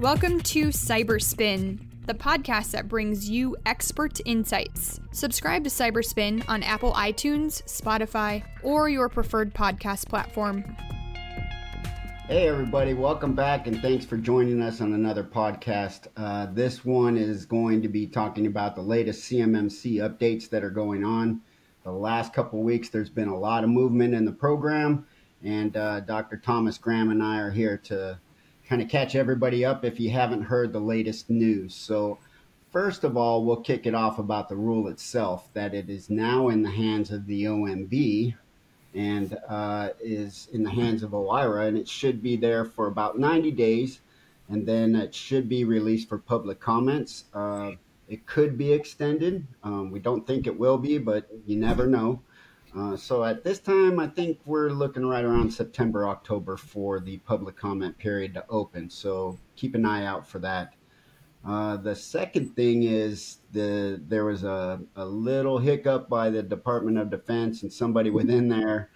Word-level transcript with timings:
Welcome 0.00 0.42
to 0.42 0.66
CyberSpin, 0.66 1.78
the 2.04 2.12
podcast 2.12 2.72
that 2.72 2.86
brings 2.86 3.30
you 3.30 3.56
expert 3.64 4.20
insights. 4.26 5.00
Subscribe 5.10 5.64
to 5.64 5.70
CyberSpin 5.70 6.44
on 6.48 6.62
Apple 6.62 6.92
iTunes, 6.92 7.62
Spotify, 7.64 8.44
or 8.62 8.90
your 8.90 9.08
preferred 9.08 9.54
podcast 9.54 10.06
platform. 10.06 10.76
Hey, 12.28 12.46
everybody, 12.46 12.92
welcome 12.92 13.32
back 13.32 13.68
and 13.68 13.80
thanks 13.80 14.04
for 14.04 14.18
joining 14.18 14.60
us 14.60 14.82
on 14.82 14.92
another 14.92 15.24
podcast. 15.24 16.08
Uh, 16.14 16.48
this 16.52 16.84
one 16.84 17.16
is 17.16 17.46
going 17.46 17.80
to 17.80 17.88
be 17.88 18.06
talking 18.06 18.44
about 18.44 18.76
the 18.76 18.82
latest 18.82 19.30
CMMC 19.30 19.94
updates 20.06 20.50
that 20.50 20.62
are 20.62 20.68
going 20.68 21.04
on. 21.04 21.40
The 21.84 21.90
last 21.90 22.34
couple 22.34 22.62
weeks, 22.62 22.90
there's 22.90 23.08
been 23.08 23.28
a 23.28 23.38
lot 23.38 23.64
of 23.64 23.70
movement 23.70 24.12
in 24.12 24.26
the 24.26 24.32
program, 24.32 25.06
and 25.42 25.74
uh, 25.74 26.00
Dr. 26.00 26.36
Thomas 26.36 26.76
Graham 26.76 27.10
and 27.10 27.22
I 27.22 27.38
are 27.38 27.50
here 27.50 27.78
to 27.84 28.18
kind 28.68 28.82
of 28.82 28.88
catch 28.88 29.14
everybody 29.14 29.64
up 29.64 29.84
if 29.84 30.00
you 30.00 30.10
haven't 30.10 30.42
heard 30.42 30.72
the 30.72 30.80
latest 30.80 31.30
news. 31.30 31.74
So, 31.74 32.18
first 32.72 33.04
of 33.04 33.16
all, 33.16 33.44
we'll 33.44 33.60
kick 33.60 33.86
it 33.86 33.94
off 33.94 34.18
about 34.18 34.48
the 34.48 34.56
rule 34.56 34.88
itself 34.88 35.48
that 35.54 35.74
it 35.74 35.88
is 35.88 36.10
now 36.10 36.48
in 36.48 36.62
the 36.62 36.70
hands 36.70 37.10
of 37.10 37.26
the 37.26 37.44
OMB 37.44 38.34
and 38.94 39.36
uh, 39.48 39.90
is 40.00 40.48
in 40.52 40.62
the 40.62 40.70
hands 40.70 41.02
of 41.02 41.10
OIRA, 41.10 41.68
and 41.68 41.76
it 41.76 41.88
should 41.88 42.22
be 42.22 42.36
there 42.36 42.64
for 42.64 42.86
about 42.86 43.18
90 43.18 43.50
days, 43.52 44.00
and 44.48 44.66
then 44.66 44.96
it 44.96 45.14
should 45.14 45.48
be 45.48 45.64
released 45.64 46.08
for 46.08 46.18
public 46.18 46.58
comments. 46.60 47.24
Uh, 47.34 47.72
it 48.08 48.26
could 48.26 48.56
be 48.56 48.72
extended. 48.72 49.46
Um, 49.62 49.90
we 49.90 49.98
don't 49.98 50.26
think 50.26 50.46
it 50.46 50.58
will 50.58 50.78
be, 50.78 50.98
but 50.98 51.28
you 51.46 51.56
never 51.56 51.86
know. 51.86 52.22
Uh, 52.76 52.94
so 52.94 53.24
at 53.24 53.42
this 53.42 53.58
time, 53.58 53.98
I 53.98 54.06
think 54.06 54.38
we're 54.44 54.68
looking 54.68 55.06
right 55.06 55.24
around 55.24 55.50
September, 55.50 56.06
October 56.06 56.58
for 56.58 57.00
the 57.00 57.16
public 57.18 57.56
comment 57.56 57.96
period 57.96 58.34
to 58.34 58.44
open. 58.50 58.90
So 58.90 59.38
keep 59.54 59.74
an 59.74 59.86
eye 59.86 60.04
out 60.04 60.28
for 60.28 60.38
that. 60.40 60.74
Uh, 61.46 61.78
the 61.78 61.94
second 61.94 62.54
thing 62.54 62.82
is 62.82 63.38
the 63.52 64.02
there 64.08 64.26
was 64.26 64.44
a, 64.44 64.80
a 64.96 65.06
little 65.06 65.58
hiccup 65.58 66.10
by 66.10 66.28
the 66.28 66.42
Department 66.42 66.98
of 66.98 67.08
Defense 67.08 67.62
and 67.62 67.72
somebody 67.72 68.10
within 68.20 68.48
there 68.48 68.90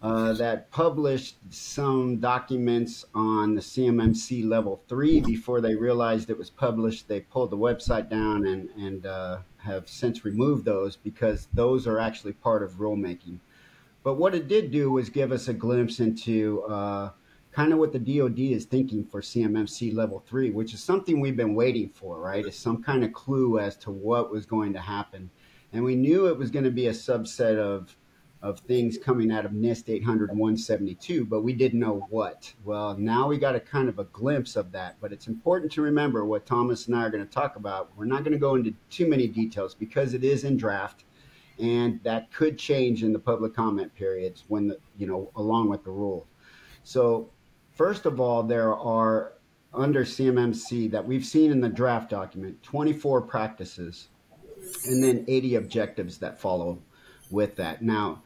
uh, 0.00 0.32
that 0.34 0.70
published 0.70 1.36
some 1.50 2.18
documents 2.18 3.04
on 3.14 3.54
the 3.54 3.60
CMMC 3.60 4.48
level 4.48 4.80
three 4.88 5.20
before 5.20 5.60
they 5.60 5.74
realized 5.74 6.30
it 6.30 6.38
was 6.38 6.50
published. 6.50 7.08
They 7.08 7.20
pulled 7.20 7.50
the 7.50 7.56
website 7.56 8.08
down 8.08 8.46
and 8.46 8.70
and 8.76 9.06
uh, 9.06 9.38
have 9.58 9.88
since 9.88 10.24
removed 10.24 10.64
those 10.64 10.96
because 10.96 11.48
those 11.52 11.86
are 11.86 11.98
actually 11.98 12.32
part 12.32 12.62
of 12.62 12.72
rulemaking. 12.74 13.40
But 14.04 14.14
what 14.14 14.34
it 14.34 14.46
did 14.46 14.70
do 14.70 14.92
was 14.92 15.10
give 15.10 15.32
us 15.32 15.48
a 15.48 15.52
glimpse 15.52 15.98
into 15.98 16.62
uh, 16.62 17.10
kind 17.50 17.72
of 17.72 17.80
what 17.80 17.92
the 17.92 17.98
DoD 17.98 18.38
is 18.38 18.66
thinking 18.66 19.04
for 19.04 19.20
CMMC 19.20 19.92
level 19.92 20.22
three, 20.26 20.50
which 20.50 20.74
is 20.74 20.82
something 20.82 21.18
we've 21.18 21.36
been 21.36 21.56
waiting 21.56 21.88
for, 21.88 22.20
right? 22.20 22.46
Is 22.46 22.56
some 22.56 22.84
kind 22.84 23.02
of 23.02 23.12
clue 23.12 23.58
as 23.58 23.76
to 23.78 23.90
what 23.90 24.30
was 24.30 24.46
going 24.46 24.72
to 24.74 24.80
happen, 24.80 25.28
and 25.72 25.82
we 25.82 25.96
knew 25.96 26.28
it 26.28 26.38
was 26.38 26.52
going 26.52 26.64
to 26.64 26.70
be 26.70 26.86
a 26.86 26.92
subset 26.92 27.58
of 27.58 27.96
of 28.40 28.60
things 28.60 28.96
coming 28.96 29.32
out 29.32 29.44
of 29.44 29.52
NIST 29.52 29.88
800 29.88 30.30
172, 30.30 31.24
but 31.24 31.42
we 31.42 31.52
didn't 31.52 31.80
know 31.80 32.06
what. 32.08 32.52
Well, 32.64 32.96
now 32.96 33.26
we 33.26 33.36
got 33.36 33.56
a 33.56 33.60
kind 33.60 33.88
of 33.88 33.98
a 33.98 34.04
glimpse 34.04 34.54
of 34.54 34.70
that, 34.72 34.96
but 35.00 35.12
it's 35.12 35.26
important 35.26 35.72
to 35.72 35.82
remember 35.82 36.24
what 36.24 36.46
Thomas 36.46 36.86
and 36.86 36.96
I 36.96 37.04
are 37.04 37.10
going 37.10 37.26
to 37.26 37.32
talk 37.32 37.56
about. 37.56 37.90
We're 37.96 38.04
not 38.04 38.22
going 38.22 38.32
to 38.32 38.38
go 38.38 38.54
into 38.54 38.74
too 38.90 39.08
many 39.08 39.26
details 39.26 39.74
because 39.74 40.14
it 40.14 40.22
is 40.22 40.44
in 40.44 40.56
draft 40.56 41.04
and 41.58 42.00
that 42.04 42.32
could 42.32 42.58
change 42.58 43.02
in 43.02 43.12
the 43.12 43.18
public 43.18 43.54
comment 43.54 43.94
periods 43.94 44.44
when 44.48 44.68
the, 44.68 44.78
you 44.96 45.06
know, 45.06 45.30
along 45.36 45.68
with 45.68 45.82
the 45.82 45.90
rule. 45.90 46.26
So, 46.84 47.30
first 47.72 48.06
of 48.06 48.20
all, 48.20 48.42
there 48.42 48.74
are 48.74 49.32
under 49.74 50.04
CMMC 50.04 50.90
that 50.92 51.04
we've 51.04 51.24
seen 51.24 51.50
in 51.50 51.60
the 51.60 51.68
draft 51.68 52.10
document 52.10 52.62
24 52.62 53.22
practices 53.22 54.08
and 54.86 55.02
then 55.02 55.24
80 55.28 55.56
objectives 55.56 56.18
that 56.18 56.40
follow 56.40 56.78
with 57.30 57.56
that. 57.56 57.82
Now, 57.82 58.22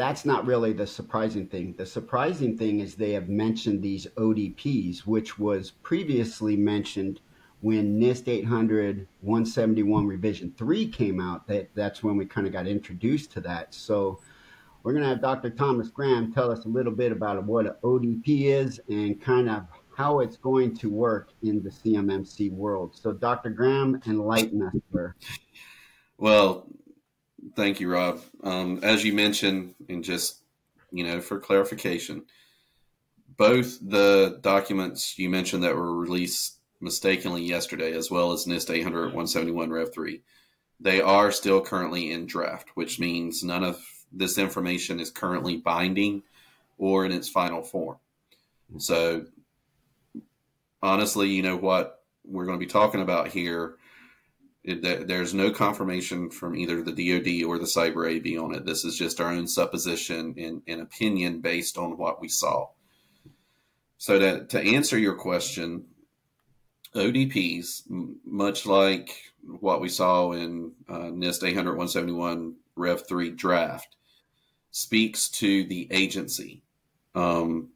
that's 0.00 0.24
not 0.24 0.46
really 0.46 0.72
the 0.72 0.86
surprising 0.86 1.46
thing. 1.46 1.74
The 1.76 1.84
surprising 1.84 2.56
thing 2.56 2.80
is 2.80 2.94
they 2.94 3.12
have 3.12 3.28
mentioned 3.28 3.82
these 3.82 4.06
ODPs, 4.16 5.00
which 5.00 5.38
was 5.38 5.72
previously 5.82 6.56
mentioned 6.56 7.20
when 7.60 8.00
NIST 8.00 8.26
800 8.26 9.06
171 9.20 10.06
revision 10.06 10.54
3 10.56 10.88
came 10.88 11.20
out. 11.20 11.46
That, 11.48 11.68
that's 11.74 12.02
when 12.02 12.16
we 12.16 12.24
kind 12.24 12.46
of 12.46 12.52
got 12.54 12.66
introduced 12.66 13.30
to 13.32 13.42
that. 13.42 13.74
So 13.74 14.20
we're 14.82 14.92
going 14.94 15.02
to 15.02 15.10
have 15.10 15.20
Dr. 15.20 15.50
Thomas 15.50 15.90
Graham 15.90 16.32
tell 16.32 16.50
us 16.50 16.64
a 16.64 16.68
little 16.68 16.94
bit 16.94 17.12
about 17.12 17.44
what 17.44 17.66
an 17.66 17.74
ODP 17.84 18.44
is 18.44 18.80
and 18.88 19.20
kind 19.20 19.50
of 19.50 19.66
how 19.94 20.20
it's 20.20 20.38
going 20.38 20.74
to 20.78 20.88
work 20.88 21.34
in 21.42 21.62
the 21.62 21.68
CMMC 21.68 22.50
world. 22.52 22.96
So, 22.96 23.12
Dr. 23.12 23.50
Graham, 23.50 24.00
enlighten 24.06 24.62
us, 24.62 24.74
sir. 24.94 25.14
Well, 26.16 26.68
Thank 27.56 27.80
you, 27.80 27.90
Rob. 27.90 28.20
Um, 28.42 28.80
as 28.82 29.04
you 29.04 29.12
mentioned, 29.12 29.74
and 29.88 30.04
just 30.04 30.42
you 30.92 31.04
know, 31.04 31.20
for 31.20 31.38
clarification, 31.38 32.24
both 33.36 33.78
the 33.80 34.38
documents 34.40 35.18
you 35.18 35.30
mentioned 35.30 35.62
that 35.62 35.76
were 35.76 35.96
released 35.96 36.58
mistakenly 36.80 37.42
yesterday, 37.42 37.92
as 37.92 38.10
well 38.10 38.32
as 38.32 38.46
NIST 38.46 38.70
800 38.70 39.06
171 39.06 39.70
Rev 39.70 39.92
3, 39.92 40.22
they 40.80 41.00
are 41.00 41.30
still 41.30 41.60
currently 41.60 42.10
in 42.10 42.26
draft, 42.26 42.70
which 42.74 42.98
means 42.98 43.44
none 43.44 43.64
of 43.64 43.80
this 44.12 44.38
information 44.38 44.98
is 44.98 45.10
currently 45.10 45.56
binding 45.56 46.22
or 46.78 47.04
in 47.04 47.12
its 47.12 47.28
final 47.28 47.62
form. 47.62 47.98
So, 48.78 49.26
honestly, 50.82 51.28
you 51.28 51.42
know 51.42 51.56
what 51.56 52.02
we're 52.24 52.46
going 52.46 52.58
to 52.58 52.64
be 52.64 52.70
talking 52.70 53.02
about 53.02 53.28
here 53.28 53.76
there's 54.64 55.32
no 55.32 55.50
confirmation 55.50 56.30
from 56.30 56.54
either 56.54 56.82
the 56.82 56.92
DoD 56.92 57.48
or 57.48 57.58
the 57.58 57.64
Cyber 57.64 58.10
AB 58.10 58.36
on 58.36 58.54
it. 58.54 58.66
This 58.66 58.84
is 58.84 58.96
just 58.96 59.20
our 59.20 59.32
own 59.32 59.46
supposition 59.46 60.34
and, 60.36 60.62
and 60.66 60.82
opinion 60.82 61.40
based 61.40 61.78
on 61.78 61.96
what 61.96 62.20
we 62.20 62.28
saw. 62.28 62.68
So 63.96 64.18
to, 64.18 64.44
to 64.46 64.60
answer 64.60 64.98
your 64.98 65.14
question, 65.14 65.84
ODPs, 66.94 67.84
much 68.24 68.66
like 68.66 69.32
what 69.60 69.80
we 69.80 69.88
saw 69.88 70.32
in 70.32 70.72
uh, 70.88 71.10
NIST 71.10 71.44
800 71.44 71.70
171 71.70 72.54
Rev 72.76 73.06
3 73.06 73.30
draft, 73.30 73.96
speaks 74.72 75.28
to 75.28 75.64
the 75.64 75.88
agency 75.90 76.62
um, 77.14 77.68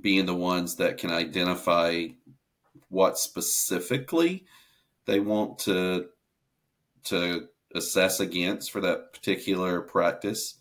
being 0.00 0.26
the 0.26 0.34
ones 0.34 0.76
that 0.76 0.98
can 0.98 1.10
identify 1.10 2.06
what 2.88 3.18
specifically 3.18 4.44
they 5.10 5.18
want 5.18 5.58
to 5.58 6.06
to 7.02 7.48
assess 7.74 8.20
against 8.20 8.70
for 8.70 8.80
that 8.80 9.12
particular 9.12 9.80
practice. 9.80 10.54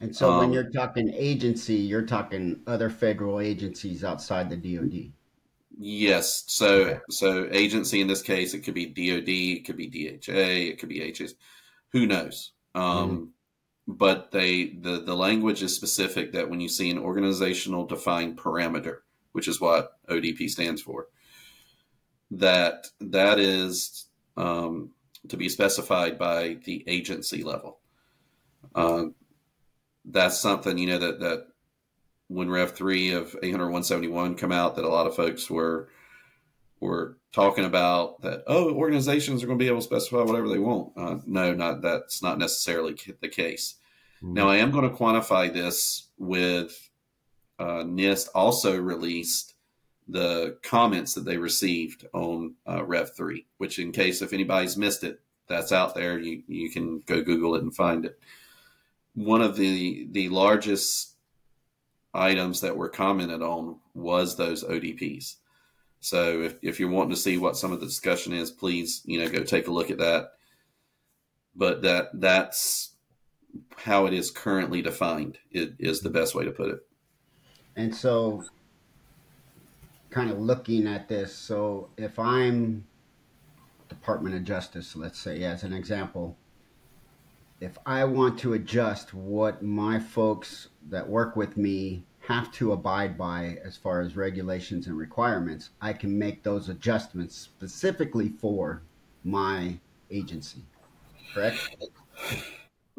And 0.00 0.16
so, 0.16 0.32
um, 0.32 0.38
when 0.38 0.52
you're 0.52 0.70
talking 0.70 1.12
agency, 1.14 1.74
you're 1.74 2.06
talking 2.06 2.60
other 2.66 2.88
federal 2.88 3.38
agencies 3.38 4.02
outside 4.02 4.48
the 4.48 4.56
DoD. 4.56 5.12
Yes. 5.78 6.44
So, 6.46 6.74
okay. 6.74 6.98
so 7.10 7.48
agency 7.52 8.00
in 8.00 8.06
this 8.06 8.22
case, 8.22 8.54
it 8.54 8.60
could 8.60 8.74
be 8.74 8.86
DoD, 8.86 9.28
it 9.28 9.66
could 9.66 9.76
be 9.76 9.88
DHA, 9.88 10.32
it 10.32 10.78
could 10.78 10.88
be 10.88 11.12
HS. 11.12 11.34
Who 11.90 12.06
knows? 12.06 12.52
Um, 12.74 12.82
mm-hmm. 12.84 13.24
But 13.88 14.30
they 14.30 14.70
the 14.80 15.02
the 15.04 15.14
language 15.14 15.62
is 15.62 15.76
specific 15.76 16.32
that 16.32 16.48
when 16.48 16.60
you 16.60 16.68
see 16.68 16.90
an 16.90 16.98
organizational 16.98 17.86
defined 17.86 18.38
parameter, 18.38 18.98
which 19.32 19.48
is 19.48 19.60
what 19.60 19.98
ODP 20.08 20.48
stands 20.48 20.80
for, 20.80 21.08
that 22.32 22.86
that 23.00 23.38
is 23.38 24.06
um, 24.36 24.90
to 25.28 25.36
be 25.36 25.48
specified 25.48 26.18
by 26.18 26.56
the 26.64 26.82
agency 26.86 27.42
level. 27.42 27.78
Uh, 28.74 29.04
that's 30.04 30.40
something 30.40 30.78
you 30.78 30.88
know 30.88 30.98
that 30.98 31.20
that 31.20 31.46
when 32.28 32.50
Rev 32.50 32.72
three 32.72 33.12
of 33.12 33.36
800 33.42 33.64
171 33.64 34.34
come 34.36 34.52
out, 34.52 34.76
that 34.76 34.84
a 34.84 34.88
lot 34.88 35.06
of 35.06 35.14
folks 35.14 35.50
were 35.50 35.90
were 36.80 37.18
talking 37.32 37.64
about 37.64 38.22
that. 38.22 38.42
Oh, 38.46 38.74
organizations 38.74 39.42
are 39.42 39.46
going 39.46 39.58
to 39.58 39.62
be 39.62 39.68
able 39.68 39.78
to 39.78 39.84
specify 39.84 40.22
whatever 40.22 40.48
they 40.48 40.58
want. 40.58 40.92
Uh, 40.96 41.18
no, 41.26 41.54
not 41.54 41.82
that's 41.82 42.22
not 42.22 42.38
necessarily 42.38 42.96
the 43.20 43.28
case. 43.28 43.76
Mm-hmm. 44.22 44.34
Now, 44.34 44.48
I 44.48 44.56
am 44.56 44.70
going 44.70 44.88
to 44.88 44.96
quantify 44.96 45.52
this 45.52 46.08
with 46.18 46.90
uh, 47.58 47.84
NIST 47.84 48.28
also 48.34 48.78
released 48.78 49.51
the 50.12 50.58
comments 50.62 51.14
that 51.14 51.24
they 51.24 51.38
received 51.38 52.06
on 52.12 52.54
uh, 52.68 52.84
Rev 52.84 53.14
3, 53.14 53.46
which, 53.58 53.78
in 53.78 53.92
case 53.92 54.22
if 54.22 54.32
anybody's 54.32 54.76
missed 54.76 55.04
it, 55.04 55.20
that's 55.48 55.72
out 55.72 55.94
there. 55.94 56.18
You, 56.18 56.42
you 56.46 56.70
can 56.70 57.00
go 57.00 57.22
Google 57.22 57.54
it 57.56 57.62
and 57.62 57.74
find 57.74 58.04
it. 58.04 58.18
One 59.14 59.42
of 59.42 59.56
the, 59.56 60.08
the 60.10 60.28
largest 60.28 61.14
items 62.14 62.60
that 62.60 62.76
were 62.76 62.88
commented 62.88 63.42
on 63.42 63.76
was 63.94 64.36
those 64.36 64.64
ODPs. 64.64 65.36
So 66.00 66.42
if, 66.42 66.56
if 66.62 66.80
you're 66.80 66.90
wanting 66.90 67.14
to 67.14 67.20
see 67.20 67.38
what 67.38 67.56
some 67.56 67.72
of 67.72 67.80
the 67.80 67.86
discussion 67.86 68.32
is, 68.32 68.50
please, 68.50 69.02
you 69.04 69.20
know, 69.20 69.28
go 69.28 69.44
take 69.44 69.68
a 69.68 69.72
look 69.72 69.90
at 69.90 69.98
that. 69.98 70.32
But 71.54 71.82
that 71.82 72.08
that's 72.14 72.92
how 73.76 74.06
it 74.06 74.14
is 74.14 74.30
currently 74.30 74.82
defined. 74.82 75.38
It 75.50 75.74
is 75.78 76.00
the 76.00 76.10
best 76.10 76.34
way 76.34 76.44
to 76.44 76.50
put 76.50 76.70
it. 76.70 76.80
And 77.76 77.94
so 77.94 78.44
kind 80.12 80.30
of 80.30 80.38
looking 80.38 80.86
at 80.86 81.08
this. 81.08 81.34
So 81.34 81.88
if 81.96 82.18
I'm 82.18 82.84
Department 83.88 84.34
of 84.36 84.44
Justice, 84.44 84.94
let's 84.94 85.18
say, 85.18 85.42
as 85.42 85.64
an 85.64 85.72
example, 85.72 86.36
if 87.60 87.78
I 87.86 88.04
want 88.04 88.38
to 88.40 88.52
adjust 88.54 89.14
what 89.14 89.62
my 89.62 89.98
folks 89.98 90.68
that 90.90 91.08
work 91.08 91.34
with 91.34 91.56
me 91.56 92.04
have 92.20 92.52
to 92.52 92.72
abide 92.72 93.18
by 93.18 93.58
as 93.64 93.76
far 93.76 94.00
as 94.00 94.16
regulations 94.16 94.86
and 94.86 94.96
requirements, 94.96 95.70
I 95.80 95.92
can 95.92 96.18
make 96.18 96.42
those 96.42 96.68
adjustments 96.68 97.36
specifically 97.36 98.28
for 98.28 98.82
my 99.24 99.78
agency. 100.10 100.62
Correct? 101.34 101.58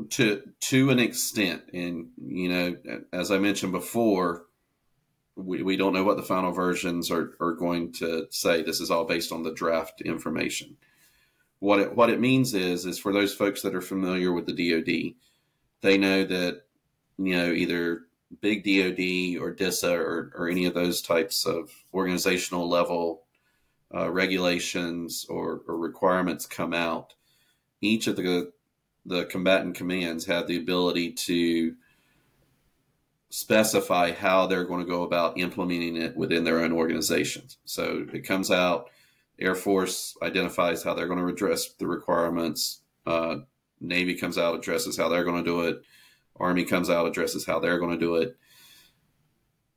To 0.10 0.42
to 0.60 0.90
an 0.90 1.00
extent, 1.00 1.64
and 1.74 2.08
you 2.18 2.50
know, 2.50 2.78
as 3.14 3.30
I 3.32 3.38
mentioned 3.38 3.72
before, 3.72 4.46
we, 5.36 5.64
we 5.64 5.78
don't 5.78 5.94
know 5.94 6.04
what 6.04 6.18
the 6.18 6.24
final 6.24 6.52
versions 6.52 7.10
are, 7.10 7.36
are 7.40 7.54
going 7.54 7.92
to 7.94 8.28
say. 8.30 8.62
This 8.62 8.80
is 8.80 8.92
all 8.92 9.06
based 9.06 9.32
on 9.32 9.44
the 9.44 9.54
draft 9.54 10.02
information. 10.02 10.78
What 11.60 11.80
it 11.80 11.96
what 11.96 12.10
it 12.10 12.20
means 12.20 12.54
is 12.54 12.86
is 12.86 13.00
for 13.00 13.14
those 13.14 13.34
folks 13.34 13.62
that 13.62 13.76
are 13.76 13.82
familiar 13.82 14.34
with 14.34 14.46
the 14.46 14.52
DoD, 14.72 15.16
they 15.82 15.98
know 15.98 16.26
that 16.26 16.64
you 17.18 17.36
know 17.36 17.52
either 17.52 18.02
big 18.42 18.64
DoD 18.64 19.42
or 19.42 19.52
DISA 19.52 19.94
or, 19.94 20.32
or 20.36 20.50
any 20.50 20.66
of 20.66 20.74
those 20.74 21.02
types 21.02 21.46
of 21.46 21.72
organizational 21.94 22.68
level 22.68 23.24
uh, 23.96 24.12
regulations 24.12 25.26
or, 25.30 25.62
or, 25.68 25.78
requirements 25.78 26.48
come 26.48 26.74
out, 26.74 27.14
each 27.80 28.08
of 28.08 28.16
the 28.16 28.52
the 29.06 29.26
combatant 29.26 29.76
commands 29.76 30.26
have 30.26 30.48
the 30.48 30.58
ability 30.58 31.12
to 31.12 31.76
specify 33.34 34.12
how 34.12 34.46
they're 34.46 34.64
going 34.64 34.86
to 34.86 34.88
go 34.92 35.02
about 35.02 35.40
implementing 35.40 35.98
it 35.98 36.16
within 36.16 36.44
their 36.44 36.60
own 36.60 36.72
organizations. 36.72 37.58
So 37.66 38.06
it 38.14 38.28
comes 38.28 38.52
out. 38.52 38.92
Air 39.40 39.56
Force 39.56 40.16
identifies 40.22 40.84
how 40.84 40.94
they're 40.94 41.08
going 41.08 41.18
to 41.18 41.34
address 41.34 41.74
the 41.80 41.88
requirements. 41.88 42.84
Uh, 43.08 43.38
Navy 43.82 44.14
comes 44.14 44.38
out, 44.38 44.54
addresses 44.54 44.96
how 44.98 45.10
they're 45.10 45.24
going 45.24 45.44
to 45.44 45.50
do 45.50 45.62
it. 45.62 45.82
Army 46.40 46.64
comes 46.64 46.92
out, 46.92 47.08
addresses 47.08 47.44
how 47.44 47.60
they're 47.60 47.80
going 47.80 47.98
to 47.98 48.06
do 48.06 48.18
it. 48.18 48.38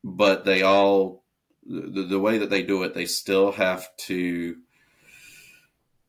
But 0.05 0.44
they 0.44 0.61
all, 0.61 1.25
the, 1.67 2.03
the 2.03 2.20
way 2.20 2.37
that 2.37 2.50
they 2.50 2.62
do 2.62 2.82
it, 2.82 2.93
they 2.93 3.06
still 3.06 3.53
have 3.53 3.88
to 4.00 4.56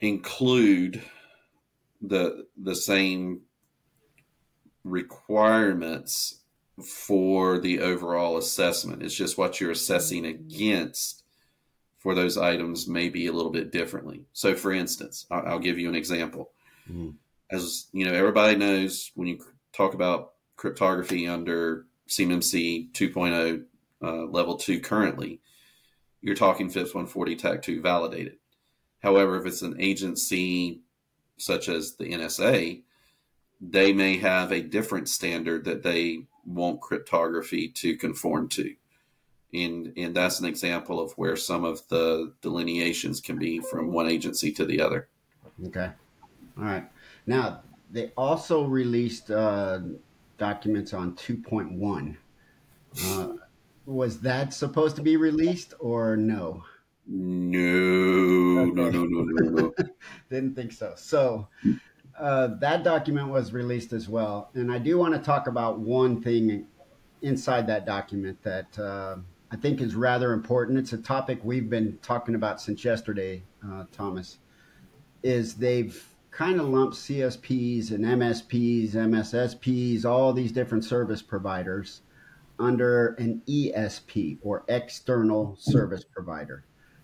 include 0.01 1.01
the 2.01 2.45
the 2.57 2.75
same 2.75 3.43
requirements 4.83 6.36
for 6.83 7.59
the 7.59 7.79
overall 7.79 8.37
assessment. 8.37 9.01
It's 9.01 9.15
just 9.15 9.37
what 9.37 9.59
you're 9.59 9.71
assessing 9.71 10.25
against 10.25 11.23
for 11.99 12.13
those 12.13 12.37
items 12.37 12.87
may 12.87 13.09
be 13.09 13.27
a 13.27 13.33
little 13.33 13.51
bit 13.51 13.71
differently. 13.71 14.25
So, 14.33 14.55
for 14.55 14.71
instance, 14.71 15.25
I'll, 15.31 15.45
I'll 15.45 15.59
give 15.59 15.79
you 15.79 15.89
an 15.89 15.95
example. 15.95 16.51
Mm-hmm. 16.89 17.09
As 17.49 17.87
you 17.91 18.05
know, 18.05 18.13
everybody 18.13 18.55
knows 18.55 19.11
when 19.15 19.27
you 19.27 19.39
talk 19.73 19.93
about 19.93 20.33
cryptography 20.55 21.27
under 21.27 21.85
CMMC 22.07 22.91
2.0 22.91 23.63
uh, 24.01 24.25
level 24.25 24.57
2 24.57 24.79
currently, 24.79 25.41
you're 26.21 26.35
talking 26.35 26.69
FIPS 26.69 26.93
140 26.93 27.35
dash 27.35 27.65
2 27.65 27.81
validated. 27.81 28.37
However, 29.01 29.37
if 29.39 29.45
it's 29.45 29.61
an 29.61 29.75
agency 29.79 30.81
such 31.37 31.69
as 31.69 31.95
the 31.95 32.11
NSA, 32.11 32.81
they 33.61 33.93
may 33.93 34.17
have 34.17 34.51
a 34.51 34.61
different 34.61 35.09
standard 35.09 35.65
that 35.65 35.83
they 35.83 36.23
want 36.47 36.81
cryptography 36.81 37.67
to 37.69 37.95
conform 37.97 38.47
to. 38.49 38.73
And, 39.53 39.93
and 39.97 40.15
that's 40.15 40.39
an 40.39 40.45
example 40.45 40.99
of 40.99 41.13
where 41.13 41.35
some 41.35 41.63
of 41.63 41.87
the 41.87 42.33
delineations 42.41 43.21
can 43.21 43.37
be 43.37 43.59
from 43.59 43.91
one 43.91 44.09
agency 44.09 44.51
to 44.53 44.65
the 44.65 44.81
other. 44.81 45.07
Okay. 45.67 45.89
All 46.57 46.63
right. 46.63 46.89
Now, 47.25 47.61
they 47.91 48.11
also 48.17 48.65
released 48.65 49.31
uh, 49.31 49.79
documents 50.37 50.93
on 50.93 51.15
2.1. 51.15 52.17
Uh, 53.05 53.33
was 53.85 54.19
that 54.19 54.53
supposed 54.53 54.95
to 54.97 55.01
be 55.01 55.17
released 55.17 55.73
or 55.79 56.17
no? 56.17 56.63
No, 57.07 57.59
okay. 57.59 58.71
no, 58.71 58.89
no, 58.89 59.05
no, 59.05 59.23
no, 59.23 59.49
no. 59.49 59.73
Didn't 60.29 60.55
think 60.55 60.73
so. 60.73 60.93
So 60.97 61.47
uh, 62.17 62.47
that 62.59 62.83
document 62.83 63.29
was 63.29 63.53
released 63.53 63.93
as 63.93 64.09
well. 64.09 64.49
And 64.55 64.71
I 64.71 64.79
do 64.79 64.97
want 64.97 65.13
to 65.13 65.19
talk 65.19 65.47
about 65.47 65.79
one 65.79 66.21
thing 66.21 66.65
inside 67.21 67.67
that 67.67 67.85
document 67.85 68.41
that 68.43 68.77
uh, 68.79 69.17
I 69.51 69.55
think 69.55 69.81
is 69.81 69.95
rather 69.95 70.33
important. 70.33 70.79
It's 70.79 70.93
a 70.93 70.97
topic 70.97 71.39
we've 71.43 71.69
been 71.69 71.97
talking 72.01 72.35
about 72.35 72.59
since 72.61 72.83
yesterday, 72.83 73.43
uh, 73.65 73.85
Thomas, 73.91 74.39
is 75.23 75.55
they've 75.55 76.03
kind 76.31 76.59
of 76.59 76.67
lumped 76.67 76.95
CSPs 76.95 77.91
and 77.91 78.05
MSPs, 78.05 78.93
MSSPs, 78.93 80.05
all 80.05 80.33
these 80.33 80.51
different 80.51 80.83
service 80.83 81.21
providers 81.21 82.01
under 82.59 83.09
an 83.15 83.41
ESP 83.47 84.37
or 84.41 84.63
external 84.67 85.55
service 85.59 86.03
provider, 86.03 86.63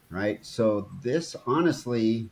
right? 0.10 0.44
So 0.46 0.90
this 1.02 1.36
honestly 1.46 2.30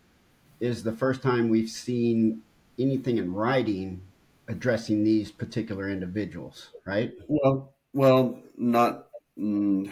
is 0.60 0.84
the 0.84 0.92
first 0.92 1.22
time 1.22 1.50
we've 1.50 1.70
seen 1.70 2.42
anything 2.78 3.18
in 3.18 3.34
writing 3.34 4.02
addressing 4.48 5.04
these 5.04 5.32
particular 5.32 5.90
individuals, 5.90 6.70
right? 6.86 7.14
Well, 7.28 7.74
well, 7.94 8.40
not. 8.58 9.08
Mm, 9.40 9.92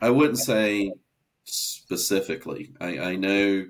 I 0.00 0.10
wouldn't 0.10 0.38
say 0.38 0.92
specifically. 1.44 2.72
I, 2.80 2.98
I 2.98 3.16
know 3.16 3.66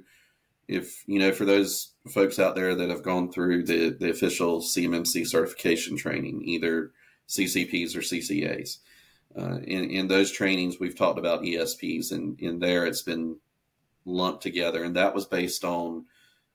if 0.69 1.03
you 1.07 1.19
know 1.19 1.33
for 1.33 1.45
those 1.45 1.93
folks 2.09 2.39
out 2.39 2.55
there 2.55 2.75
that 2.75 2.91
have 2.91 3.03
gone 3.03 3.31
through 3.33 3.65
the 3.65 3.91
the 3.91 4.11
official 4.11 4.61
CMMC 4.61 5.27
certification 5.27 5.97
training, 5.97 6.43
either 6.45 6.93
CCPs 7.29 7.97
or 7.97 8.01
CCAs. 8.01 8.79
Uh, 9.37 9.59
in, 9.63 9.91
in 9.91 10.09
those 10.09 10.33
trainings, 10.33 10.81
we've 10.81 10.97
talked 10.97 11.19
about 11.19 11.43
ESPs, 11.43 12.11
and 12.11 12.39
in 12.41 12.59
there 12.59 12.85
it's 12.85 13.03
been 13.03 13.37
lumped 14.05 14.43
together, 14.43 14.83
and 14.83 14.97
that 14.97 15.15
was 15.15 15.25
based 15.25 15.65
on 15.65 16.05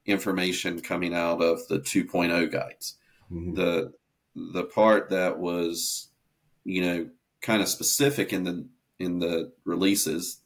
information 0.06 0.82
coming 0.82 1.14
out 1.14 1.42
of 1.42 1.68
the 1.68 1.80
2.0 1.80 2.52
guides. 2.52 2.96
Mm-hmm. 3.32 3.54
The 3.56 3.94
the 4.36 4.64
part 4.64 5.10
that 5.10 5.40
was, 5.40 6.10
you 6.66 6.82
know, 6.82 7.10
kind 7.42 7.62
of 7.62 7.68
specific 7.70 8.34
in 8.34 8.44
the 8.44 8.68
in 9.00 9.20
the 9.20 9.52
releases, 9.64 10.42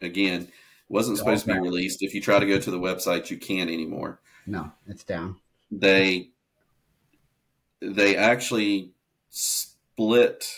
again, 0.00 0.48
wasn't 0.88 1.18
supposed 1.18 1.46
to 1.46 1.52
be 1.52 1.58
released. 1.58 2.02
If 2.02 2.14
you 2.14 2.20
try 2.20 2.38
to 2.38 2.46
go 2.46 2.58
to 2.58 2.70
the 2.70 2.78
website, 2.78 3.30
you 3.30 3.38
can't 3.38 3.70
anymore. 3.70 4.20
No, 4.46 4.72
it's 4.86 5.04
down. 5.04 5.36
They 5.70 6.30
they 7.80 8.16
actually 8.16 8.92
split 9.30 10.52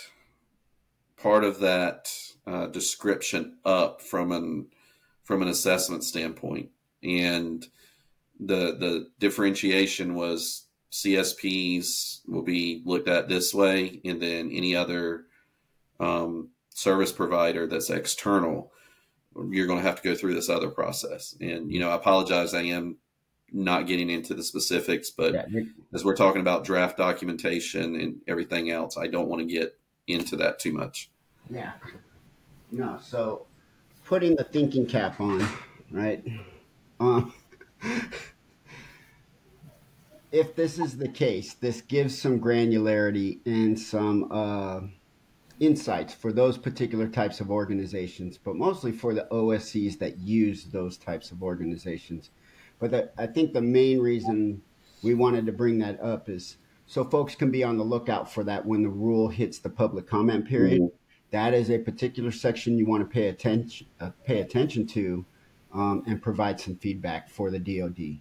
part 1.16 1.45
of 1.45 1.61
that 1.61 2.11
uh, 2.47 2.66
description 2.66 3.59
up 3.64 4.02
from 4.02 4.33
an 4.33 4.66
from 5.23 5.43
an 5.43 5.49
assessment 5.49 6.02
standpoint, 6.05 6.71
and 7.02 7.66
the 8.46 8.76
the 8.78 9.08
differentiation 9.18 10.14
was 10.14 10.66
CSPs 10.90 12.20
will 12.26 12.42
be 12.42 12.82
looked 12.84 13.08
at 13.08 13.28
this 13.28 13.54
way, 13.54 14.00
and 14.04 14.20
then 14.20 14.50
any 14.52 14.76
other 14.76 15.26
um, 16.00 16.50
service 16.70 17.12
provider 17.12 17.66
that's 17.66 17.90
external 17.90 18.72
you're 19.50 19.66
going 19.66 19.78
to 19.78 19.87
have 19.87 20.00
to 20.00 20.08
go 20.08 20.14
through 20.14 20.34
this 20.34 20.49
other 20.49 20.70
process. 20.70 21.37
And, 21.40 21.70
you 21.72 21.80
know, 21.80 21.90
I 21.90 21.94
apologize. 21.96 22.54
I 22.54 22.62
am 22.62 22.99
not 23.52 23.87
getting 23.87 24.11
into 24.11 24.34
the 24.34 24.42
specifics, 24.42 25.11
but 25.11 25.34
yeah, 25.34 25.62
as 25.92 26.04
we're 26.04 26.16
talking 26.16 26.40
about 26.40 26.64
draft 26.64 26.96
documentation 26.96 27.96
and 27.96 28.20
everything 28.26 28.70
else, 28.70 28.96
I 28.96 29.06
don't 29.06 29.28
want 29.28 29.40
to 29.40 29.46
get 29.46 29.78
into 30.06 30.37
that 30.37 30.58
too 30.58 30.72
much. 30.72 31.11
Yeah. 31.50 31.72
No. 32.70 32.99
So 33.02 33.46
putting 34.04 34.37
the 34.37 34.44
thinking 34.44 34.87
cap 34.87 35.20
on, 35.20 35.46
right? 35.90 36.25
Um, 36.99 37.32
if 40.33 40.57
this 40.57 40.79
is 40.79 40.97
the 40.97 41.09
case, 41.09 41.55
this 41.55 41.83
gives 41.83 42.19
some 42.19 42.41
granularity 42.41 43.39
and 43.47 43.79
some, 43.79 44.29
uh, 44.31 44.81
insights 45.61 46.12
for 46.12 46.33
those 46.33 46.59
particular 46.59 47.07
types 47.07 47.41
of 47.41 47.51
organizations, 47.51 48.37
but 48.37 48.57
mostly 48.57 48.91
for 48.91 49.15
the 49.15 49.29
OSCs 49.31 49.99
that 49.99 50.19
use 50.19 50.65
those 50.65 50.97
types 50.97 51.31
of 51.31 51.43
organizations. 51.43 52.31
But 52.81 52.91
the, 52.91 53.11
I 53.17 53.27
think 53.27 53.53
the 53.53 53.62
main 53.62 54.01
reason 54.01 54.62
we 55.03 55.15
wanted 55.15 55.47
to 55.47 55.53
bring 55.53 55.79
that 55.79 56.01
up 56.01 56.29
is 56.29 56.57
so 56.87 57.05
folks 57.05 57.37
can 57.37 57.51
be 57.51 57.62
on 57.62 57.77
the 57.77 57.85
lookout 57.85 58.31
for 58.31 58.43
that 58.45 58.67
when 58.67 58.83
the 58.83 58.89
rule 58.89 59.29
hits 59.29 59.59
the 59.61 59.71
public 59.71 60.07
comment 60.07 60.49
period. 60.49 60.81
Mm-hmm. 60.81 60.97
That 61.31 61.55
is 61.55 61.71
a 61.71 61.79
particular 61.79 62.33
section 62.33 62.77
you 62.77 62.87
want 62.87 63.03
to 63.03 63.09
pay 63.09 63.29
attention 63.29 63.87
uh, 64.01 64.11
pay 64.25 64.41
attention 64.41 64.87
to 64.89 65.25
um, 65.73 66.03
and 66.07 66.21
provide 66.21 66.61
some 66.61 66.77
feedback 66.77 67.31
for 67.31 67.51
the 67.51 67.59
DoD. 67.59 68.21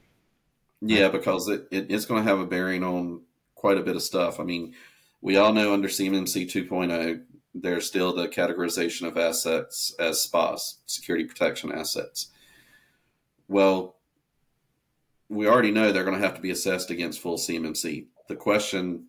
Yeah, 0.82 1.10
because 1.10 1.48
it, 1.48 1.68
it, 1.72 1.88
it's 1.90 2.06
going 2.06 2.24
to 2.24 2.30
have 2.30 2.40
a 2.40 2.46
bearing 2.46 2.84
on 2.84 3.22
quite 3.56 3.78
a 3.78 3.84
bit 3.84 3.96
of 3.96 4.02
stuff. 4.02 4.40
I 4.40 4.44
mean, 4.44 4.74
we 5.22 5.38
all 5.38 5.54
know 5.54 5.74
under 5.74 5.88
CMMC 5.88 6.46
2.0, 6.52 7.22
there's 7.54 7.86
still 7.86 8.14
the 8.14 8.28
categorization 8.28 9.08
of 9.08 9.18
assets 9.18 9.94
as 10.00 10.22
SPAs, 10.22 10.80
security 10.88 11.26
protection 11.26 11.72
assets. 11.72 12.32
Well, 13.48 13.98
we 15.30 15.48
already 15.48 15.72
know 15.72 15.92
they're 15.92 16.04
going 16.04 16.20
to 16.20 16.26
have 16.26 16.36
to 16.36 16.42
be 16.42 16.52
assessed 16.52 16.90
against 16.90 17.20
full 17.20 17.38
CMMC. 17.38 18.08
The 18.28 18.36
question 18.36 19.06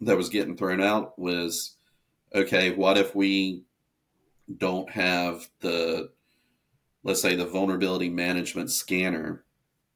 that 0.00 0.16
was 0.16 0.28
getting 0.28 0.56
thrown 0.56 0.80
out 0.80 1.18
was 1.18 1.76
okay, 2.34 2.72
what 2.72 2.98
if 2.98 3.14
we 3.14 3.64
don't 4.56 4.90
have 4.90 5.48
the, 5.60 6.10
let's 7.04 7.22
say, 7.22 7.36
the 7.36 7.46
vulnerability 7.46 8.08
management 8.08 8.70
scanner 8.70 9.44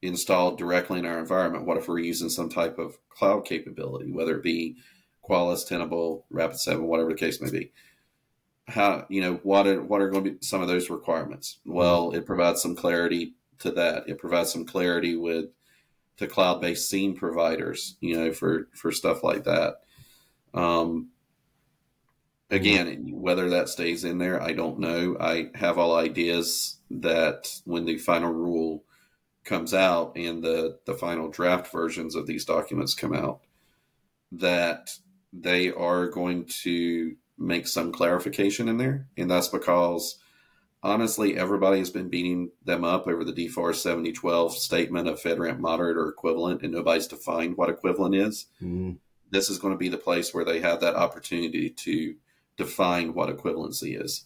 installed 0.07 0.57
directly 0.57 0.99
in 0.99 1.05
our 1.05 1.19
environment? 1.19 1.65
What 1.65 1.77
if 1.77 1.87
we're 1.87 1.99
using 1.99 2.29
some 2.29 2.49
type 2.49 2.77
of 2.77 2.97
cloud 3.09 3.45
capability, 3.45 4.11
whether 4.11 4.37
it 4.37 4.43
be 4.43 4.77
Qualys, 5.27 5.67
Tenable, 5.67 6.25
Rapid7, 6.31 6.81
whatever 6.81 7.09
the 7.09 7.17
case 7.17 7.41
may 7.41 7.51
be? 7.51 7.71
How 8.67 9.05
you 9.09 9.21
know 9.21 9.35
what 9.43 9.67
are 9.67 9.81
what 9.83 10.01
are 10.01 10.09
going 10.09 10.23
to 10.23 10.31
be 10.31 10.37
some 10.41 10.61
of 10.61 10.67
those 10.67 10.89
requirements? 10.89 11.59
Well, 11.65 12.11
it 12.11 12.25
provides 12.25 12.61
some 12.61 12.75
clarity 12.75 13.35
to 13.59 13.71
that. 13.71 14.09
It 14.09 14.17
provides 14.17 14.51
some 14.51 14.65
clarity 14.65 15.15
with 15.15 15.45
to 16.17 16.27
cloud 16.27 16.61
based 16.61 16.89
SIEM 16.89 17.15
providers, 17.15 17.95
you 17.99 18.17
know, 18.17 18.31
for 18.31 18.67
for 18.73 18.91
stuff 18.91 19.23
like 19.23 19.43
that. 19.43 19.81
Um, 20.53 21.09
again, 22.49 23.11
whether 23.11 23.49
that 23.49 23.69
stays 23.69 24.03
in 24.03 24.17
there, 24.17 24.41
I 24.41 24.53
don't 24.53 24.79
know. 24.79 25.17
I 25.19 25.49
have 25.55 25.77
all 25.77 25.95
ideas 25.95 26.77
that 26.89 27.59
when 27.65 27.85
the 27.85 27.97
final 27.97 28.31
rule 28.31 28.83
comes 29.45 29.73
out 29.73 30.17
and 30.17 30.43
the 30.43 30.79
the 30.85 30.95
final 30.95 31.29
draft 31.29 31.71
versions 31.71 32.15
of 32.15 32.27
these 32.27 32.45
documents 32.45 32.93
come 32.93 33.13
out, 33.13 33.41
that 34.31 34.97
they 35.31 35.71
are 35.71 36.07
going 36.07 36.45
to 36.63 37.15
make 37.37 37.67
some 37.67 37.91
clarification 37.91 38.67
in 38.67 38.77
there, 38.77 39.07
and 39.17 39.29
that's 39.29 39.47
because 39.47 40.19
honestly, 40.85 41.35
everybody 41.35 41.79
has 41.79 41.89
been 41.89 42.09
beating 42.09 42.51
them 42.63 42.83
up 42.83 43.07
over 43.07 43.23
the 43.23 43.33
DFARS 43.33 43.75
7012 43.75 44.55
statement 44.55 45.07
of 45.07 45.19
FedRAMP 45.19 45.59
moderate 45.59 45.97
or 45.97 46.07
equivalent, 46.07 46.61
and 46.61 46.71
nobody's 46.71 47.07
defined 47.07 47.57
what 47.57 47.69
equivalent 47.69 48.13
is. 48.15 48.45
Mm-hmm. 48.61 48.93
This 49.31 49.49
is 49.49 49.57
going 49.57 49.73
to 49.73 49.77
be 49.77 49.89
the 49.89 49.97
place 49.97 50.33
where 50.33 50.45
they 50.45 50.59
have 50.59 50.81
that 50.81 50.95
opportunity 50.95 51.71
to 51.71 52.15
define 52.55 53.13
what 53.13 53.35
equivalency 53.35 53.99
is. 53.99 54.25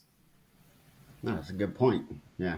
No, 1.24 1.36
that's 1.36 1.50
a 1.50 1.54
good 1.54 1.76
point. 1.76 2.06
Yeah. 2.38 2.58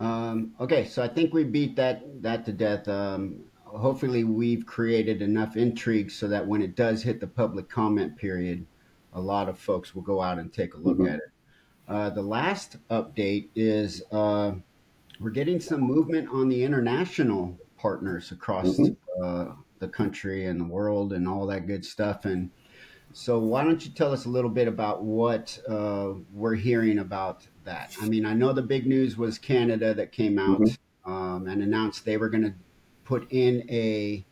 Um, 0.00 0.54
okay, 0.58 0.86
so 0.86 1.02
I 1.02 1.08
think 1.08 1.34
we 1.34 1.44
beat 1.44 1.76
that 1.76 2.22
that 2.22 2.46
to 2.46 2.52
death. 2.52 2.88
Um, 2.88 3.40
hopefully, 3.64 4.24
we've 4.24 4.64
created 4.66 5.20
enough 5.22 5.56
intrigue 5.56 6.10
so 6.10 6.26
that 6.28 6.46
when 6.46 6.62
it 6.62 6.74
does 6.74 7.02
hit 7.02 7.20
the 7.20 7.26
public 7.26 7.68
comment 7.68 8.16
period, 8.16 8.66
a 9.12 9.20
lot 9.20 9.48
of 9.48 9.58
folks 9.58 9.94
will 9.94 10.02
go 10.02 10.22
out 10.22 10.38
and 10.38 10.52
take 10.52 10.74
a 10.74 10.78
look 10.78 10.96
mm-hmm. 10.96 11.14
at 11.14 11.16
it. 11.16 11.30
Uh, 11.86 12.10
the 12.10 12.22
last 12.22 12.76
update 12.88 13.48
is 13.54 14.02
uh, 14.12 14.52
we're 15.18 15.30
getting 15.30 15.60
some 15.60 15.80
movement 15.80 16.28
on 16.30 16.48
the 16.48 16.64
international 16.64 17.58
partners 17.76 18.32
across 18.32 18.78
mm-hmm. 18.78 19.22
uh, 19.22 19.54
the 19.80 19.88
country 19.88 20.46
and 20.46 20.60
the 20.60 20.64
world 20.64 21.12
and 21.12 21.28
all 21.28 21.46
that 21.46 21.66
good 21.66 21.84
stuff. 21.84 22.24
And 22.24 22.50
so, 23.12 23.38
why 23.38 23.64
don't 23.64 23.84
you 23.84 23.90
tell 23.90 24.12
us 24.12 24.24
a 24.24 24.28
little 24.28 24.50
bit 24.50 24.68
about 24.68 25.02
what 25.02 25.58
uh, 25.68 26.10
we're 26.32 26.54
hearing 26.54 26.98
about 26.98 27.46
that? 27.64 27.94
I 28.00 28.08
mean, 28.08 28.24
I 28.24 28.34
know 28.34 28.52
the 28.52 28.62
big 28.62 28.86
news 28.86 29.16
was 29.16 29.38
Canada 29.38 29.94
that 29.94 30.12
came 30.12 30.38
out 30.38 30.60
mm-hmm. 30.60 31.12
um, 31.12 31.48
and 31.48 31.62
announced 31.62 32.04
they 32.04 32.16
were 32.16 32.28
going 32.28 32.44
to 32.44 32.54
put 33.04 33.26
in 33.30 33.66
a 33.68 34.24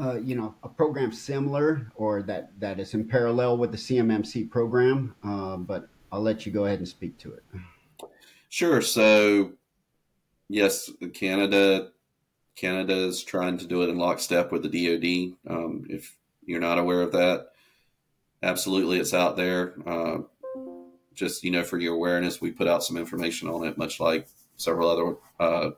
uh, 0.00 0.16
you 0.20 0.36
know, 0.36 0.54
a 0.62 0.68
program 0.68 1.10
similar 1.10 1.90
or 1.96 2.22
that, 2.22 2.52
that 2.60 2.78
is 2.78 2.94
in 2.94 3.08
parallel 3.08 3.58
with 3.58 3.72
the 3.72 3.76
CMMC 3.76 4.48
program, 4.48 5.14
uh, 5.24 5.56
but 5.56 5.88
I'll 6.12 6.20
let 6.20 6.46
you 6.46 6.52
go 6.52 6.66
ahead 6.66 6.78
and 6.78 6.86
speak 6.86 7.18
to 7.18 7.32
it. 7.32 7.42
Sure. 8.48 8.80
So, 8.80 9.52
yes, 10.48 10.90
Canada 11.14 11.90
Canada 12.54 12.94
is 12.94 13.22
trying 13.22 13.56
to 13.56 13.66
do 13.66 13.82
it 13.82 13.88
in 13.88 13.98
lockstep 13.98 14.50
with 14.50 14.62
the 14.62 14.68
DoD. 14.68 15.36
Um, 15.48 15.86
if 15.88 16.16
you're 16.48 16.60
not 16.60 16.78
aware 16.78 17.02
of 17.02 17.12
that, 17.12 17.48
absolutely, 18.42 18.98
it's 18.98 19.12
out 19.12 19.36
there. 19.36 19.74
Uh, 19.86 20.18
just 21.14 21.44
you 21.44 21.50
know, 21.50 21.62
for 21.62 21.78
your 21.78 21.94
awareness, 21.94 22.40
we 22.40 22.50
put 22.50 22.66
out 22.66 22.82
some 22.82 22.96
information 22.96 23.48
on 23.48 23.66
it, 23.66 23.76
much 23.76 24.00
like 24.00 24.28
several 24.56 24.88
other 24.88 25.16
uh, 25.38 25.70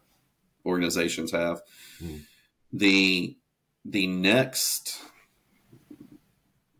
organizations 0.65 1.33
have. 1.33 1.61
Mm. 2.03 2.21
The 2.73 3.37
the 3.85 4.07
next 4.07 5.01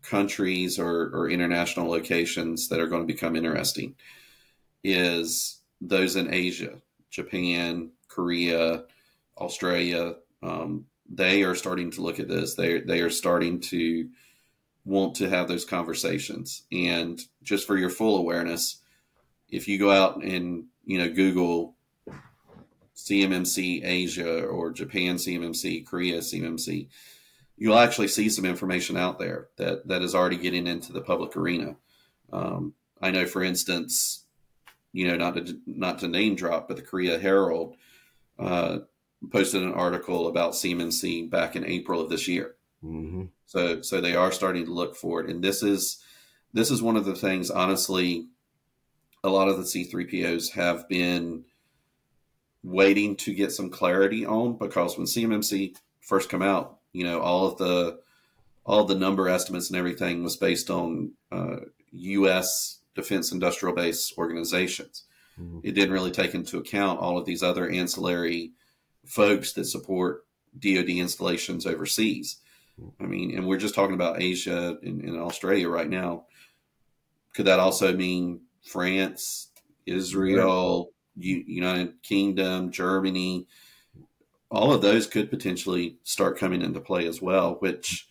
countries 0.03 0.77
or, 0.77 1.09
or, 1.13 1.29
international 1.29 1.89
locations 1.89 2.67
that 2.67 2.81
are 2.81 2.87
going 2.87 3.01
to 3.01 3.13
become 3.13 3.35
interesting 3.35 3.95
is 4.83 5.61
those 5.79 6.17
in 6.17 6.33
Asia, 6.33 6.81
Japan, 7.09 7.91
Korea, 8.09 8.83
Australia. 9.37 10.15
Um, 10.43 10.85
they 11.13 11.43
are 11.43 11.55
starting 11.55 11.91
to 11.91 12.01
look 12.01 12.19
at 12.19 12.27
this. 12.27 12.55
They 12.55 12.79
they 12.79 13.01
are 13.01 13.09
starting 13.09 13.59
to 13.61 14.09
want 14.85 15.15
to 15.15 15.29
have 15.29 15.47
those 15.47 15.65
conversations. 15.65 16.63
And 16.71 17.21
just 17.43 17.67
for 17.67 17.77
your 17.77 17.89
full 17.89 18.17
awareness, 18.17 18.81
if 19.49 19.67
you 19.67 19.77
go 19.77 19.91
out 19.91 20.23
and 20.23 20.65
you 20.85 20.97
know 20.97 21.09
Google 21.09 21.75
CMMC 22.95 23.83
Asia 23.83 24.43
or 24.43 24.71
Japan 24.71 25.15
CMMC, 25.15 25.85
Korea 25.85 26.19
CMMC, 26.19 26.87
you'll 27.57 27.77
actually 27.77 28.07
see 28.07 28.29
some 28.29 28.45
information 28.45 28.95
out 28.97 29.19
there 29.19 29.49
that, 29.57 29.87
that 29.87 30.01
is 30.01 30.15
already 30.15 30.37
getting 30.37 30.67
into 30.67 30.93
the 30.93 31.01
public 31.01 31.35
arena. 31.35 31.75
Um, 32.31 32.73
I 33.01 33.11
know, 33.11 33.25
for 33.25 33.43
instance, 33.43 34.25
you 34.93 35.07
know, 35.07 35.15
not 35.15 35.35
to, 35.35 35.59
not 35.65 35.99
to 35.99 36.07
name 36.07 36.35
drop, 36.35 36.67
but 36.67 36.77
the 36.77 36.83
Korea 36.83 37.17
Herald 37.17 37.75
uh, 38.37 38.79
posted 39.29 39.63
an 39.63 39.73
article 39.73 40.27
about 40.27 40.53
CMMC 40.53 41.29
back 41.29 41.55
in 41.55 41.65
April 41.65 42.01
of 42.01 42.09
this 42.09 42.27
year. 42.27 42.55
Mm-hmm. 42.83 43.25
So, 43.45 43.81
so 43.81 44.01
they 44.01 44.15
are 44.15 44.31
starting 44.31 44.65
to 44.65 44.73
look 44.73 44.95
for 44.95 45.21
it, 45.21 45.29
and 45.29 45.43
this 45.43 45.61
is 45.61 46.01
this 46.53 46.71
is 46.71 46.81
one 46.81 46.97
of 46.97 47.05
the 47.05 47.15
things. 47.15 47.51
Honestly, 47.51 48.27
a 49.23 49.29
lot 49.29 49.47
of 49.47 49.57
the 49.57 49.63
C3POs 49.63 50.51
have 50.51 50.87
been 50.89 51.45
waiting 52.63 53.15
to 53.17 53.33
get 53.33 53.51
some 53.51 53.69
clarity 53.69 54.25
on 54.25 54.57
because 54.57 54.97
when 54.97 55.07
CMMC 55.07 55.75
first 55.99 56.29
come 56.29 56.41
out, 56.41 56.79
you 56.93 57.03
know, 57.03 57.21
all 57.21 57.47
of 57.47 57.57
the 57.57 57.99
all 58.63 58.81
of 58.81 58.87
the 58.87 58.95
number 58.95 59.27
estimates 59.27 59.69
and 59.69 59.77
everything 59.77 60.23
was 60.23 60.37
based 60.37 60.69
on 60.69 61.11
uh, 61.31 61.57
U.S. 61.91 62.79
defense 62.95 63.31
industrial 63.31 63.75
base 63.75 64.13
organizations. 64.17 65.03
Mm-hmm. 65.39 65.59
It 65.63 65.73
didn't 65.73 65.93
really 65.93 66.11
take 66.11 66.35
into 66.35 66.57
account 66.57 66.99
all 66.99 67.17
of 67.17 67.25
these 67.25 67.41
other 67.41 67.69
ancillary 67.69 68.51
folks 69.05 69.53
that 69.53 69.65
support 69.65 70.25
DoD 70.57 70.89
installations 70.89 71.65
overseas. 71.65 72.37
I 72.99 73.03
mean, 73.03 73.37
and 73.37 73.47
we're 73.47 73.57
just 73.57 73.75
talking 73.75 73.95
about 73.95 74.21
Asia 74.21 74.77
and, 74.81 75.03
and 75.03 75.17
Australia 75.17 75.69
right 75.69 75.89
now. 75.89 76.25
Could 77.33 77.45
that 77.45 77.59
also 77.59 77.95
mean 77.95 78.41
France, 78.63 79.49
Israel, 79.85 80.91
United 81.15 82.01
Kingdom, 82.03 82.71
Germany, 82.71 83.47
all 84.49 84.73
of 84.73 84.81
those 84.81 85.07
could 85.07 85.29
potentially 85.29 85.97
start 86.03 86.37
coming 86.37 86.61
into 86.61 86.81
play 86.81 87.07
as 87.07 87.21
well, 87.21 87.55
which 87.59 88.09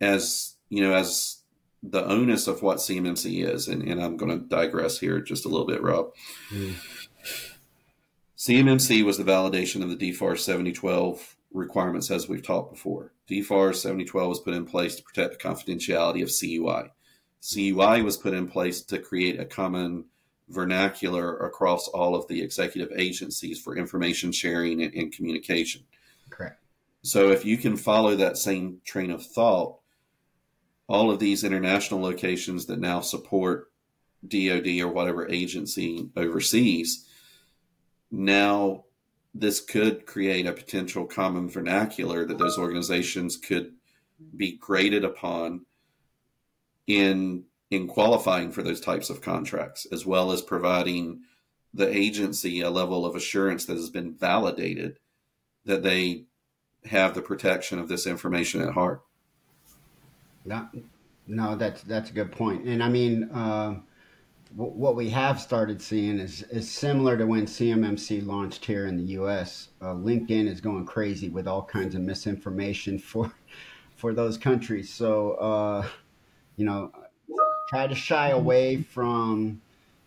as 0.00 0.56
you 0.68 0.82
know, 0.82 0.94
as 0.94 1.42
the 1.82 2.04
onus 2.04 2.48
of 2.48 2.62
what 2.62 2.78
CMMC 2.78 3.46
is, 3.46 3.68
and, 3.68 3.82
and 3.82 4.02
I'm 4.02 4.16
going 4.16 4.32
to 4.32 4.44
digress 4.44 4.98
here 4.98 5.20
just 5.20 5.44
a 5.44 5.48
little 5.48 5.66
bit, 5.66 5.82
Rob. 5.82 6.12
Mm. 6.50 6.74
CMMC 8.36 9.02
was 9.02 9.16
the 9.16 9.24
validation 9.24 9.82
of 9.82 9.88
the 9.88 10.12
DFAR 10.12 10.38
7012 10.38 11.36
requirements 11.52 12.10
as 12.10 12.28
we've 12.28 12.42
talked 12.42 12.72
before. 12.72 13.12
DFAR 13.30 13.74
7012 13.74 14.28
was 14.28 14.40
put 14.40 14.52
in 14.52 14.66
place 14.66 14.96
to 14.96 15.02
protect 15.02 15.32
the 15.32 15.48
confidentiality 15.48 16.22
of 16.22 16.30
CUI. 16.30 16.92
CUI 17.40 18.02
was 18.02 18.18
put 18.18 18.34
in 18.34 18.46
place 18.46 18.82
to 18.82 18.98
create 18.98 19.40
a 19.40 19.44
common 19.44 20.04
vernacular 20.50 21.38
across 21.38 21.88
all 21.88 22.14
of 22.14 22.28
the 22.28 22.40
executive 22.40 22.92
agencies 22.96 23.60
for 23.60 23.76
information 23.76 24.30
sharing 24.30 24.82
and, 24.82 24.94
and 24.94 25.12
communication. 25.12 25.82
Correct. 26.28 26.62
So 27.02 27.30
if 27.30 27.44
you 27.44 27.56
can 27.56 27.76
follow 27.76 28.16
that 28.16 28.36
same 28.36 28.80
train 28.84 29.10
of 29.10 29.24
thought, 29.24 29.78
all 30.88 31.10
of 31.10 31.18
these 31.18 31.42
international 31.42 32.00
locations 32.00 32.66
that 32.66 32.78
now 32.78 33.00
support 33.00 33.72
DoD 34.26 34.80
or 34.80 34.88
whatever 34.88 35.28
agency 35.28 36.10
overseas, 36.16 37.05
now 38.10 38.84
this 39.34 39.60
could 39.60 40.06
create 40.06 40.46
a 40.46 40.52
potential 40.52 41.04
common 41.04 41.48
vernacular 41.48 42.24
that 42.24 42.38
those 42.38 42.58
organizations 42.58 43.36
could 43.36 43.72
be 44.36 44.52
graded 44.52 45.04
upon 45.04 45.66
in 46.86 47.44
in 47.70 47.88
qualifying 47.88 48.52
for 48.52 48.62
those 48.62 48.80
types 48.80 49.10
of 49.10 49.20
contracts, 49.20 49.86
as 49.90 50.06
well 50.06 50.30
as 50.30 50.40
providing 50.40 51.20
the 51.74 51.94
agency 51.94 52.60
a 52.60 52.70
level 52.70 53.04
of 53.04 53.16
assurance 53.16 53.64
that 53.66 53.76
has 53.76 53.90
been 53.90 54.14
validated 54.14 54.98
that 55.64 55.82
they 55.82 56.24
have 56.84 57.14
the 57.14 57.20
protection 57.20 57.78
of 57.78 57.88
this 57.88 58.06
information 58.06 58.62
at 58.62 58.72
heart. 58.72 59.02
Now, 60.44 60.70
No, 61.26 61.56
that's 61.56 61.82
that's 61.82 62.10
a 62.10 62.12
good. 62.12 62.32
And 62.38 62.82
I 62.82 62.88
mean, 62.88 63.24
uh, 63.24 63.80
what 64.54 64.96
we 64.96 65.10
have 65.10 65.40
started 65.40 65.82
seeing 65.82 66.18
is 66.18 66.42
is 66.44 66.70
similar 66.70 67.16
to 67.16 67.26
when 67.26 67.46
CMMC 67.46 68.24
launched 68.24 68.64
here 68.64 68.86
in 68.86 68.96
the 68.96 69.12
U.S. 69.14 69.68
Uh, 69.80 69.94
LinkedIn 69.94 70.48
is 70.48 70.60
going 70.60 70.86
crazy 70.86 71.28
with 71.28 71.46
all 71.46 71.62
kinds 71.62 71.94
of 71.94 72.00
misinformation 72.00 72.98
for 72.98 73.32
for 73.96 74.12
those 74.12 74.38
countries. 74.38 74.92
So, 74.92 75.32
uh, 75.32 75.86
you 76.56 76.64
know, 76.64 76.92
try 77.70 77.86
to 77.86 77.94
shy 77.94 78.30
away 78.30 78.82
from 78.82 79.60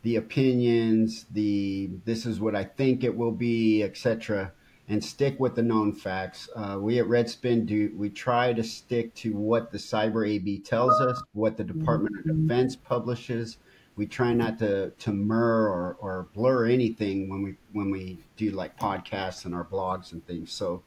the 0.03 0.15
opinions, 0.15 1.25
the 1.31 1.89
this 2.05 2.25
is 2.25 2.39
what 2.39 2.55
I 2.55 2.63
think 2.63 3.03
it 3.03 3.15
will 3.15 3.33
be, 3.33 3.83
etc 3.83 4.53
and 4.89 5.03
stick 5.03 5.39
with 5.39 5.55
the 5.55 5.61
known 5.61 5.93
facts. 5.93 6.49
Uh, 6.55 6.77
we 6.81 6.97
at 6.99 7.05
Redspin 7.05 7.67
do 7.67 7.93
we 7.95 8.09
try 8.09 8.51
to 8.53 8.63
stick 8.63 9.13
to 9.15 9.33
what 9.33 9.71
the 9.71 9.77
Cyber 9.77 10.27
AB 10.27 10.59
tells 10.59 10.99
us, 10.99 11.21
what 11.33 11.57
the 11.57 11.63
Department 11.63 12.15
of 12.19 12.25
Defense 12.25 12.75
publishes. 12.75 13.59
We 13.99 14.07
try 14.07 14.33
not 14.33 14.57
to 14.59 14.91
to 14.91 15.11
mur 15.11 15.67
or, 15.67 15.97
or 15.99 16.29
blur 16.33 16.67
anything 16.67 17.29
when 17.29 17.43
we 17.43 17.55
when 17.73 17.91
we 17.91 18.19
do 18.37 18.51
like 18.51 18.79
podcasts 18.79 19.43
and 19.43 19.53
our 19.53 19.65
blogs 19.65 20.13
and 20.13 20.25
things. 20.25 20.53
So 20.53 20.83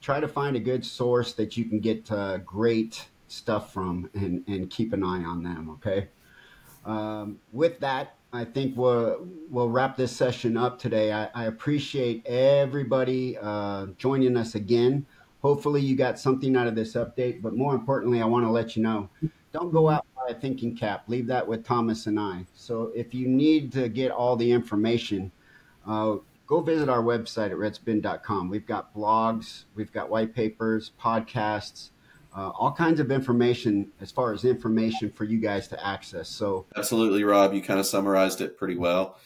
try 0.00 0.20
to 0.20 0.26
find 0.26 0.56
a 0.56 0.60
good 0.60 0.82
source 0.82 1.34
that 1.34 1.58
you 1.58 1.66
can 1.66 1.80
get 1.80 2.10
uh, 2.10 2.38
great 2.38 3.08
stuff 3.28 3.74
from 3.74 4.08
and 4.14 4.42
and 4.48 4.70
keep 4.70 4.94
an 4.94 5.04
eye 5.04 5.22
on 5.22 5.42
them. 5.42 5.68
Okay. 5.74 6.08
Um, 6.86 7.40
with 7.52 7.78
that, 7.80 8.16
I 8.32 8.46
think 8.46 8.74
we'll 8.74 9.28
we'll 9.50 9.68
wrap 9.68 9.98
this 9.98 10.16
session 10.16 10.56
up 10.56 10.78
today. 10.78 11.12
I, 11.12 11.28
I 11.34 11.44
appreciate 11.44 12.24
everybody 12.24 13.36
uh, 13.36 13.88
joining 13.98 14.34
us 14.34 14.54
again. 14.54 15.04
Hopefully, 15.42 15.82
you 15.82 15.94
got 15.94 16.18
something 16.18 16.56
out 16.56 16.66
of 16.66 16.74
this 16.74 16.94
update. 16.94 17.42
But 17.42 17.54
more 17.54 17.74
importantly, 17.74 18.22
I 18.22 18.24
want 18.24 18.46
to 18.46 18.50
let 18.50 18.76
you 18.76 18.82
know: 18.82 19.10
don't 19.52 19.70
go 19.70 19.90
out 19.90 20.06
a 20.28 20.34
thinking 20.34 20.76
cap. 20.76 21.04
Leave 21.08 21.26
that 21.26 21.46
with 21.46 21.64
Thomas 21.64 22.06
and 22.06 22.18
I. 22.18 22.46
So, 22.54 22.92
if 22.94 23.14
you 23.14 23.28
need 23.28 23.72
to 23.72 23.88
get 23.88 24.10
all 24.10 24.36
the 24.36 24.50
information, 24.50 25.32
uh, 25.86 26.16
go 26.46 26.60
visit 26.60 26.88
our 26.88 27.02
website 27.02 27.50
at 27.50 27.56
redspin.com. 27.56 28.48
We've 28.48 28.66
got 28.66 28.94
blogs, 28.94 29.64
we've 29.74 29.92
got 29.92 30.10
white 30.10 30.34
papers, 30.34 30.92
podcasts 31.00 31.90
uh, 32.36 32.50
all 32.50 32.70
kinds 32.70 33.00
of 33.00 33.10
information 33.10 33.90
as 34.00 34.10
far 34.12 34.32
as 34.32 34.44
information 34.44 35.10
for 35.10 35.24
you 35.24 35.38
guys 35.40 35.68
to 35.68 35.86
access. 35.86 36.28
So 36.28 36.66
absolutely, 36.76 37.24
Rob, 37.24 37.54
you 37.54 37.62
kind 37.62 37.80
of 37.80 37.86
summarized 37.86 38.42
it 38.42 38.58
pretty 38.58 38.76
well. 38.76 39.18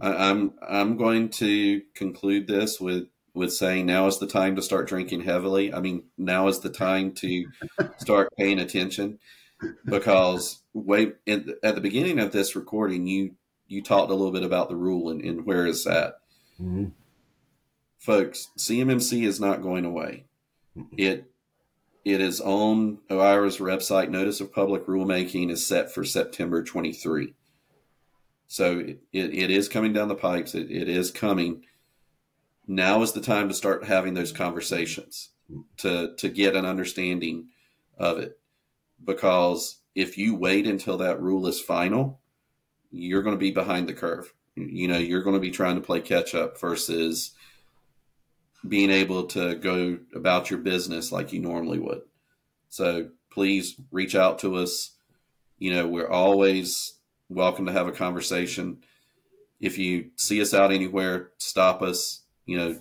I, 0.00 0.30
I'm 0.30 0.54
I'm 0.66 0.96
going 0.96 1.28
to 1.30 1.82
conclude 1.94 2.46
this 2.46 2.80
with 2.80 3.04
with 3.34 3.52
saying 3.52 3.84
now 3.84 4.06
is 4.06 4.18
the 4.18 4.26
time 4.26 4.56
to 4.56 4.62
start 4.62 4.88
drinking 4.88 5.22
heavily. 5.22 5.74
I 5.74 5.80
mean, 5.80 6.04
now 6.16 6.48
is 6.48 6.60
the 6.60 6.70
time 6.70 7.12
to 7.16 7.44
start 7.98 8.30
paying 8.38 8.58
attention 8.58 9.18
because 9.84 10.62
way 10.72 11.12
in, 11.26 11.54
at 11.62 11.74
the 11.74 11.80
beginning 11.80 12.18
of 12.18 12.32
this 12.32 12.56
recording, 12.56 13.06
you 13.06 13.34
you 13.66 13.82
talked 13.82 14.10
a 14.10 14.14
little 14.14 14.32
bit 14.32 14.42
about 14.42 14.68
the 14.68 14.76
rule 14.76 15.10
and, 15.10 15.22
and 15.22 15.46
where 15.46 15.66
it's 15.66 15.86
at. 15.86 16.18
Mm-hmm. 16.60 16.86
Folks, 17.98 18.50
CMMC 18.58 19.26
is 19.26 19.40
not 19.40 19.62
going 19.62 19.84
away. 19.84 20.26
It 20.96 21.30
it 22.04 22.20
is 22.20 22.40
on 22.40 22.98
OIRA's 23.08 23.58
website. 23.58 24.10
Notice 24.10 24.40
of 24.40 24.52
public 24.52 24.86
rulemaking 24.86 25.50
is 25.50 25.66
set 25.66 25.92
for 25.92 26.04
September 26.04 26.62
23. 26.62 27.34
So 28.46 28.78
it, 28.78 29.00
it, 29.12 29.34
it 29.34 29.50
is 29.50 29.68
coming 29.68 29.94
down 29.94 30.08
the 30.08 30.14
pipes. 30.14 30.54
It, 30.54 30.70
it 30.70 30.88
is 30.88 31.10
coming. 31.10 31.64
Now 32.66 33.02
is 33.02 33.12
the 33.12 33.22
time 33.22 33.48
to 33.48 33.54
start 33.54 33.84
having 33.84 34.14
those 34.14 34.32
conversations 34.32 35.30
to, 35.78 36.14
to 36.16 36.28
get 36.28 36.56
an 36.56 36.66
understanding 36.66 37.48
of 37.96 38.18
it. 38.18 38.38
Because 39.04 39.78
if 39.94 40.18
you 40.18 40.34
wait 40.34 40.66
until 40.66 40.98
that 40.98 41.20
rule 41.20 41.46
is 41.46 41.60
final, 41.60 42.20
you're 42.90 43.22
going 43.22 43.34
to 43.34 43.40
be 43.40 43.50
behind 43.50 43.88
the 43.88 43.92
curve. 43.92 44.32
You 44.56 44.88
know, 44.88 44.98
you're 44.98 45.22
going 45.22 45.34
to 45.34 45.40
be 45.40 45.50
trying 45.50 45.74
to 45.76 45.80
play 45.80 46.00
catch 46.00 46.34
up 46.34 46.60
versus 46.60 47.32
being 48.66 48.90
able 48.90 49.24
to 49.24 49.56
go 49.56 49.98
about 50.14 50.50
your 50.50 50.60
business 50.60 51.12
like 51.12 51.32
you 51.32 51.40
normally 51.40 51.78
would. 51.78 52.02
So 52.68 53.10
please 53.30 53.74
reach 53.90 54.14
out 54.14 54.38
to 54.40 54.56
us. 54.56 54.92
You 55.58 55.74
know, 55.74 55.86
we're 55.86 56.08
always 56.08 56.94
welcome 57.28 57.66
to 57.66 57.72
have 57.72 57.88
a 57.88 57.92
conversation. 57.92 58.78
If 59.60 59.78
you 59.78 60.10
see 60.16 60.40
us 60.40 60.54
out 60.54 60.72
anywhere, 60.72 61.30
stop 61.38 61.82
us. 61.82 62.22
You 62.46 62.58
know, 62.58 62.80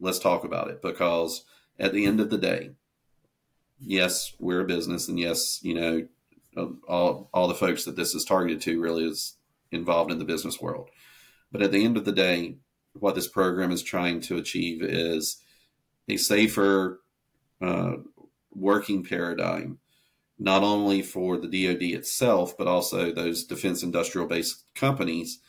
let's 0.00 0.18
talk 0.18 0.44
about 0.44 0.68
it 0.68 0.82
because 0.82 1.44
at 1.78 1.92
the 1.92 2.06
end 2.06 2.20
of 2.20 2.30
the 2.30 2.38
day, 2.38 2.70
yes, 3.80 4.32
we're 4.38 4.60
a 4.60 4.66
business, 4.66 5.08
and 5.08 5.18
yes, 5.18 5.60
you 5.62 5.74
know, 5.74 6.06
um, 6.56 6.80
all 6.88 7.28
all 7.32 7.48
the 7.48 7.54
folks 7.54 7.84
that 7.84 7.96
this 7.96 8.14
is 8.14 8.24
targeted 8.24 8.60
to 8.62 8.80
really 8.80 9.04
is 9.04 9.34
involved 9.70 10.10
in 10.10 10.18
the 10.18 10.24
business 10.24 10.60
world. 10.60 10.90
But 11.52 11.62
at 11.62 11.72
the 11.72 11.84
end 11.84 11.96
of 11.96 12.04
the 12.04 12.12
day, 12.12 12.56
what 12.92 13.14
this 13.14 13.28
program 13.28 13.70
is 13.70 13.82
trying 13.82 14.20
to 14.22 14.36
achieve 14.36 14.82
is 14.82 15.42
a 16.08 16.16
safer 16.16 17.00
uh, 17.60 17.96
working 18.52 19.04
paradigm, 19.04 19.78
not 20.38 20.62
only 20.62 21.02
for 21.02 21.36
the 21.36 21.46
DoD 21.48 21.82
itself, 21.82 22.56
but 22.56 22.66
also 22.66 23.12
those 23.12 23.44
defense 23.44 23.82
industrial 23.82 24.26
based 24.26 24.64
companies 24.74 25.40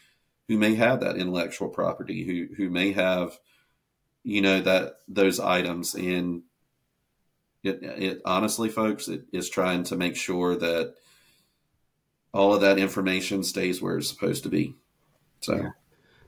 who 0.48 0.58
may 0.58 0.76
have 0.76 1.00
that 1.00 1.16
intellectual 1.16 1.70
property, 1.70 2.24
who 2.24 2.56
who 2.56 2.70
may 2.70 2.92
have, 2.92 3.40
you 4.24 4.42
know, 4.42 4.62
that 4.62 4.96
those 5.08 5.40
items. 5.40 5.96
And 5.96 6.44
it, 7.64 7.80
it 7.82 8.22
honestly, 8.26 8.70
folks, 8.70 9.08
it 9.08 9.24
is 9.32 9.50
trying 9.50 9.84
to 9.86 9.96
make 9.96 10.16
sure 10.16 10.56
that 10.56 10.96
all 12.34 12.54
of 12.54 12.62
that 12.62 12.78
information 12.78 13.44
stays 13.44 13.82
where 13.82 13.98
it's 13.98 14.10
supposed 14.10 14.44
to 14.44 14.50
be. 14.50 14.76
So. 15.42 15.56
Yeah. 15.56 15.70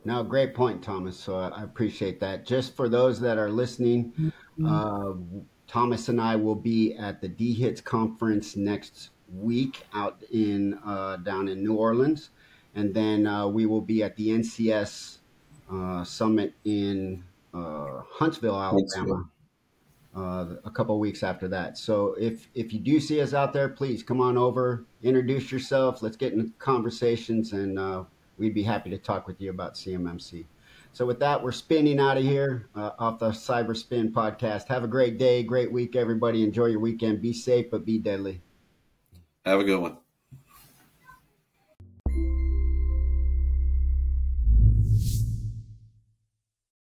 No, 0.03 0.23
great 0.23 0.55
point, 0.55 0.81
Thomas. 0.81 1.17
So 1.17 1.37
I 1.37 1.63
appreciate 1.63 2.19
that. 2.21 2.45
Just 2.45 2.75
for 2.75 2.89
those 2.89 3.19
that 3.19 3.37
are 3.37 3.51
listening, 3.51 4.11
mm-hmm. 4.19 4.65
uh, 4.65 5.41
Thomas 5.67 6.09
and 6.09 6.19
I 6.19 6.35
will 6.35 6.55
be 6.55 6.95
at 6.95 7.21
the 7.21 7.29
DHITS 7.29 7.81
conference 7.81 8.55
next 8.55 9.11
week 9.31 9.83
out 9.93 10.21
in 10.31 10.79
uh, 10.85 11.17
down 11.17 11.47
in 11.47 11.63
New 11.63 11.75
Orleans, 11.75 12.31
and 12.75 12.93
then 12.93 13.27
uh, 13.27 13.47
we 13.47 13.65
will 13.65 13.81
be 13.81 14.03
at 14.03 14.15
the 14.15 14.29
NCS 14.29 15.19
uh, 15.71 16.03
summit 16.03 16.53
in 16.65 17.23
uh, 17.53 18.01
Huntsville, 18.09 18.59
Alabama. 18.59 19.29
Uh, 20.13 20.55
a 20.65 20.69
couple 20.69 20.99
weeks 20.99 21.23
after 21.23 21.47
that. 21.47 21.77
So 21.77 22.15
if 22.19 22.49
if 22.53 22.73
you 22.73 22.79
do 22.79 22.99
see 22.99 23.21
us 23.21 23.33
out 23.33 23.53
there, 23.53 23.69
please 23.69 24.03
come 24.03 24.19
on 24.19 24.37
over, 24.37 24.83
introduce 25.01 25.53
yourself. 25.53 26.01
Let's 26.01 26.17
get 26.17 26.33
in 26.33 26.51
conversations 26.59 27.53
and 27.53 27.79
we'd 28.37 28.53
be 28.53 28.63
happy 28.63 28.89
to 28.89 28.97
talk 28.97 29.27
with 29.27 29.39
you 29.39 29.51
about 29.51 29.75
CMMC. 29.75 30.45
So 30.93 31.05
with 31.05 31.19
that, 31.19 31.41
we're 31.41 31.53
spinning 31.53 31.99
out 31.99 32.17
of 32.17 32.23
here 32.23 32.67
uh, 32.75 32.91
off 32.99 33.19
the 33.19 33.29
CyberSpin 33.29 34.11
podcast. 34.11 34.67
Have 34.67 34.83
a 34.83 34.87
great 34.87 35.17
day, 35.17 35.41
great 35.41 35.71
week, 35.71 35.95
everybody. 35.95 36.43
Enjoy 36.43 36.65
your 36.65 36.81
weekend. 36.81 37.21
Be 37.21 37.31
safe, 37.31 37.71
but 37.71 37.85
be 37.85 37.97
deadly. 37.97 38.41
Have 39.45 39.61
a 39.61 39.63
good 39.63 39.79
one. 39.79 39.97